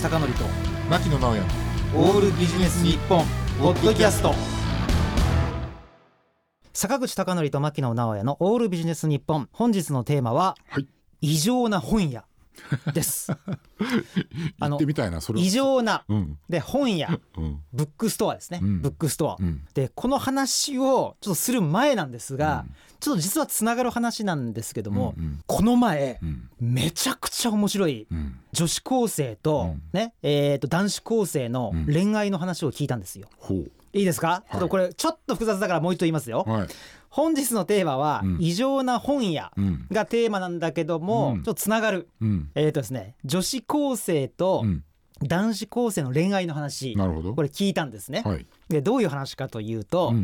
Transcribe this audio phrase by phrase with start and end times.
[0.00, 0.44] 口貴則と
[0.88, 1.42] 牧野直哉
[1.94, 3.22] オールビジネス日本
[3.60, 4.32] ポッドキャスト。
[6.72, 9.50] 坂口貴則と牧野直哉のオールビジネス日本。
[9.52, 10.88] 本日のテーマは、はい。
[11.20, 12.24] 異常な本屋
[12.92, 13.32] です。
[13.32, 13.38] あ
[14.68, 16.38] の行ってみたいなそれ異常なうん。
[16.48, 17.60] で本屋うん。
[17.72, 18.80] ブックストアですね、うん。
[18.80, 19.62] ブックストア、うん。
[19.74, 22.64] でこの話をちょっとする前なんですが、
[23.00, 26.48] ちょっと実はつながる話なんですけども、うんこの前うん。
[26.60, 28.38] めちゃくちゃ面白いうん。
[28.52, 29.82] 女子高生と、うん。
[29.92, 31.86] ねえー、と男子高生のうん。
[31.86, 33.28] 恋愛の話を聞いたんですよ。
[33.38, 36.44] ほいいですか、ちょっとこれちょっと複雑だからもう一度言いますよ。
[36.46, 36.68] うはい。
[37.08, 38.36] 本日のテーマは、うん。
[38.40, 39.86] 異常な本屋うん。
[39.90, 41.42] がテーマなんだけども、うん。
[41.42, 42.08] ちょっとつながる。
[42.20, 42.50] うん。
[42.54, 44.84] えーとですね、女子高生とうん。
[45.22, 47.34] 男子高生の恋愛の話、なるほど。
[47.34, 48.22] これ聞いたんですね。
[48.24, 48.46] はい。
[48.68, 50.14] でどういう話かというと,、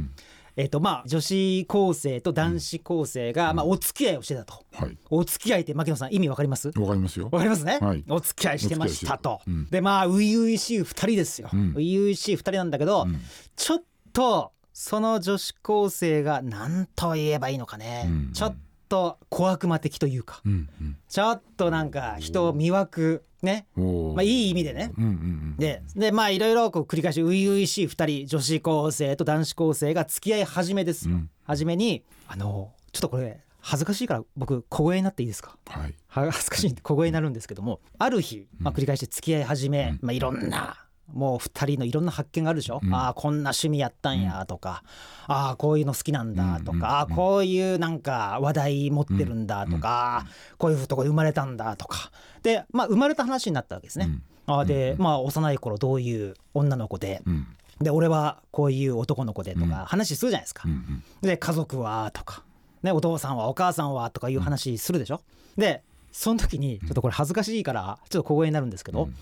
[0.57, 3.57] うんえーとまあ、女子高生と男子高生が、うん。
[3.57, 4.65] まあ、お付き合いをしてたと。
[4.73, 4.97] はい。
[5.11, 7.29] お付き合いって牧野さん意味わかりますわかりますよ。
[7.31, 8.03] わかりますね、はい。
[8.09, 9.43] お付き合いしてましたと。
[9.47, 9.69] うん。
[9.69, 11.51] でまあ初々しい二人ですよ。
[11.53, 11.75] うん。
[11.75, 13.21] 初々しい二人なんだけど、うん。
[13.55, 13.83] ちょっ
[14.15, 18.33] とその女子高生が何と言えばいいのかね、うん。
[18.33, 18.57] ちょっ
[18.89, 20.41] と小悪魔的というか。
[20.47, 20.69] うん。
[20.81, 20.97] うん。
[21.07, 23.67] ちょっとなんか人を魅惑ね。
[23.77, 24.93] まあいい意味でね。
[24.97, 31.09] うんうんうんででまあいろいろこう繰り返し初々しい二人女子高生と男子高生が付き合い始めです。
[31.09, 31.31] よ、うん。
[31.45, 35.57] 初めにあのちょっとこれ恥ずかしいから僕小声になっていいですか？
[35.67, 35.95] はい。
[36.09, 40.07] 恥ずかしいんで小声になるんですけどもある日、まあ、繰り返して付き合い始め、うん。
[40.07, 42.95] まあ、いろんなもう2人のいろんな発見があるでしょ、うん。
[42.95, 44.83] ああこんな趣味やったんやとか、
[45.27, 50.27] ああこういうの好きなんだとか、うんうんああこういうなんか話題持ってるんだとか、
[50.59, 52.11] こういうとこで生まれたんだとか。
[52.43, 54.09] でまあ生まれた話になったわけですね。
[54.47, 57.23] ああで、まあ幼い頃どういう女の子で。
[57.27, 57.47] うん。
[57.81, 59.71] で俺はこういう男の子でとうん。
[59.71, 60.63] か話するじゃないですか。
[60.67, 61.03] うんうん。
[61.23, 62.43] で家族はとか、
[62.83, 65.21] ね、お父さんはお母さんはとかいう話するでしょ？
[65.57, 69.15] でその時にちょっとこれ恥ずかしいからちょっと小声になるんですけど、うん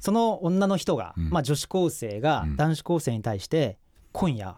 [0.00, 1.30] その女の人が、うん。
[1.30, 2.56] まあ、女子高生がうん。
[2.56, 3.78] 男子高生に対して
[4.12, 4.56] 「今夜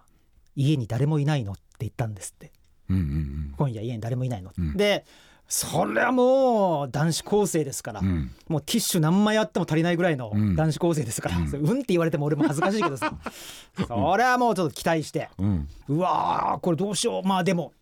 [0.56, 2.52] 家に誰もいないの?」って言ったんですって。
[2.88, 4.52] うんうん「今夜家に誰もいないの?
[4.56, 4.76] うん。
[4.76, 5.04] で
[5.48, 8.30] それはもう男子高生ですから、うんうん。
[8.48, 10.56] もうティッシュ何枚あっても足りないぐらいのうん。
[10.56, 11.44] 男子高生ですから、うん。
[11.48, 13.12] うんって言われても俺も恥ずかしいけどさ。
[13.86, 15.28] それはもうちょっと期待して。
[15.38, 15.68] うん。
[15.88, 17.26] うわーこれどうしよう。
[17.28, 17.72] まあでも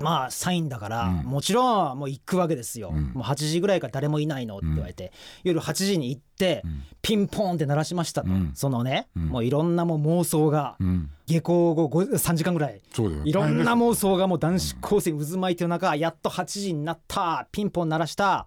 [0.00, 1.14] まあサインだから、うん。
[1.24, 3.12] もちろんもう行くわけですよ、うん。
[3.14, 5.12] もう8時ぐらいから誰もいないのって言われて、
[5.44, 6.82] 夜8時に行って、うん。
[7.02, 8.52] ピンポンって鳴らしましたと、うん。
[8.54, 9.26] そのね、うん。
[9.26, 11.10] もういろんなもう妄想が、うん。
[11.26, 12.80] 下校後5 3時間ぐらい。
[12.92, 13.22] そうだよ。
[13.24, 17.48] いろんな妄想がもう男子高生に渦巻いてる中やっと8時になった。
[17.52, 18.46] ピンポン鳴らした。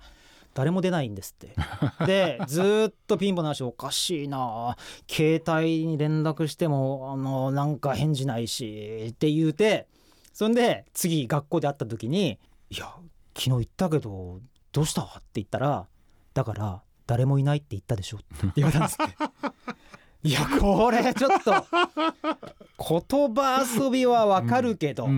[0.54, 1.56] 誰も出ないんですって。
[2.06, 4.76] でずーっとピンポン鳴らしておかしいな。
[5.10, 9.88] 携帯に連絡してもあのなんか返事ないしって言うて
[10.34, 12.40] そんで次学校で会った時に
[12.70, 12.94] 「いや
[13.36, 15.88] 昨日言ったけどどうした?」って言ったら
[16.34, 19.16] 「だから誰もいないって言ったでしょ」って言われたんですって。
[20.26, 25.10] いやこれちょっと言葉遊びはわかるけど、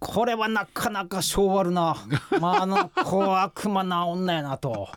[0.00, 1.96] これはなかなか性悪な、
[2.40, 4.88] まあ、あの小悪魔な女やなと。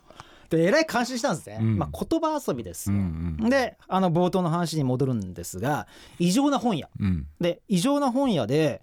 [0.50, 1.78] でえらい感心したんですね、うん。
[1.78, 2.90] まあ、言葉遊びです。
[2.90, 3.00] うよ。
[3.00, 3.50] んうん。
[3.50, 5.86] であの冒頭の話に戻るんですが
[6.18, 6.90] 異常な本屋。
[6.98, 7.26] うん。
[7.40, 8.82] で異常な本屋で、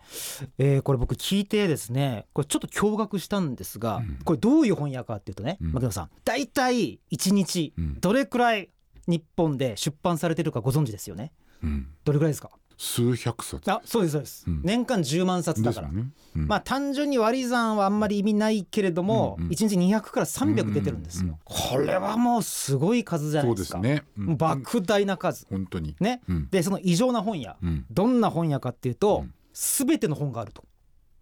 [0.58, 4.20] えーこれ僕聞いてですねこれちょっと驚愕したんですが、うん。
[4.24, 5.72] これどういう本屋かっていうとね、うん。
[5.74, 8.00] 牧野さん大体1日うん。
[8.00, 8.70] どれくらい
[9.08, 11.32] 日本で出版されてるかご存知ですよね？
[11.64, 11.88] うん。
[12.04, 12.50] どれくらいですか？
[12.78, 13.72] 数百冊。
[13.72, 14.62] あそうですそうです、うん。
[14.64, 16.06] 年間10万冊だから、ね。
[16.36, 16.48] うん。
[16.48, 19.52] まあ単純に割り算はあんまり意味ないけれども、うんうん。
[19.52, 21.38] 1日200から300出てるんですよ、うんうん。
[21.44, 23.80] これはもうすごい数じゃなそいうでか。
[23.80, 24.08] ですすね。
[24.18, 24.36] うん。
[24.36, 25.48] 莫大な数。
[25.50, 25.96] 本当に。
[26.00, 26.22] ね。
[26.30, 26.50] うん。
[26.52, 27.58] でその異常な本屋。
[27.64, 27.86] うん。
[27.90, 29.34] どんな本屋かっていうと、うん。
[29.54, 30.64] 全ての本があると。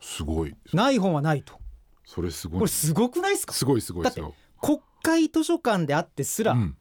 [0.01, 0.53] すごい。
[0.73, 1.53] ない本はないと。
[2.05, 2.59] それすごい。
[2.59, 3.53] これすごくないですか？
[3.53, 4.33] すごいすごいですよ。
[4.61, 6.75] 国会図書館であってすら、うん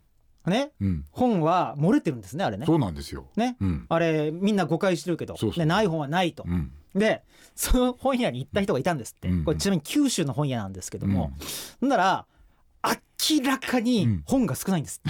[0.50, 0.72] ね。
[0.80, 1.04] うん。
[1.10, 2.66] 本は漏れてるんですねあれね。
[2.66, 3.26] そうなんですよ。
[3.36, 3.56] ね。
[3.60, 3.86] うん。
[3.88, 6.72] あれみんな誤解してるけどねない本はないと、うん。
[6.94, 7.22] で
[7.54, 9.44] その本屋に行った人がいたんですって、うん。
[9.44, 11.32] これちなみに九州の本屋なんですけども、
[11.80, 11.88] うん。
[11.88, 12.26] なら
[13.30, 15.00] 明らかに本が少ないんです、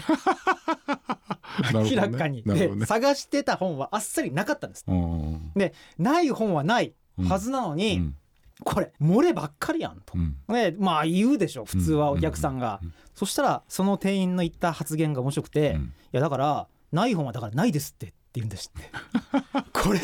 [1.72, 1.90] なるほどね。
[1.90, 2.86] 明らかに、でなるほどね。
[2.86, 6.94] 探してた本はあっさりなかったんですうんでない本はない
[7.28, 8.16] はずなのに、うん
[8.62, 10.36] これ漏ればっかりやんと、うん。
[10.48, 12.94] ね、まあ言うでしょ普通はお客さんが、うん。
[13.14, 15.92] そしたらその店員の言った発言が面白くて、いうん。
[16.12, 18.90] やだからない本はだからないですってって言うんですって。
[19.72, 20.00] これ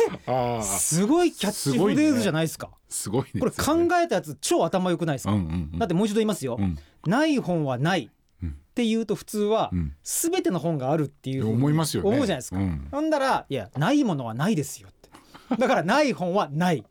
[0.63, 2.71] すごいキャッチフレーズじゃないですか。
[2.89, 3.41] すごいね。
[3.41, 5.35] これ考えたやつ超頭良くないですか、
[5.79, 6.79] だってもう一度言いますよ、うん。
[7.07, 8.11] ない本はない
[8.43, 8.49] うん。
[8.51, 9.95] って言うと普通はうん。
[10.03, 12.09] 全ての本があるっていう思いますよね。
[12.09, 12.89] 思うじゃないですか、うん。
[12.91, 15.11] ほんだらいやないものはないですよって。
[15.57, 16.85] だからない本はない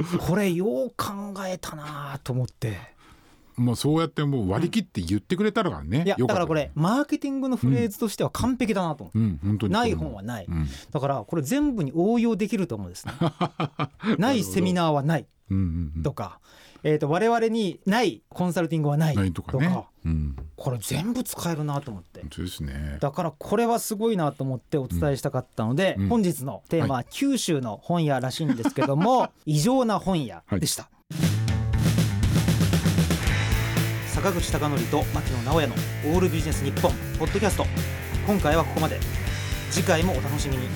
[0.18, 3.00] これよう考えたなと思って。
[3.56, 10.66] もうそうやってもう割り切って言ってくれたらね、いやよっただからこれマーケティングのフレーズとしては完璧だなと思って、うん本当にない本はない、うん。
[10.90, 13.12] だからこれ全部に応用できると思うんですね。
[14.16, 15.26] ないセミナーはない。
[15.50, 16.02] うんうんうん。
[16.02, 16.40] とか、
[16.82, 19.86] えー、と我々にないコンサルティングはないとかね。
[20.04, 20.36] うん。
[20.56, 22.20] これ全部使えるなと思って。
[22.20, 22.98] 本当ですね。
[23.00, 26.08] だからこれはすごいなと思ってお伝えしたかったので、うん。
[26.08, 30.88] 本日のテーマは九州の本屋らしいんですけども、 異常な本屋でした、
[34.08, 35.74] 坂口孝則と牧野直哉の
[36.14, 37.66] 「オールビジネス日本ポッドキャスト。
[38.26, 38.98] 今回はここまで。
[39.70, 40.66] 次回もお楽しみに